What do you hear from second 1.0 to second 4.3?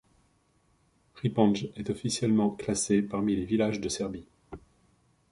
Ripanj est officiellement classé parmi les villages de Serbie.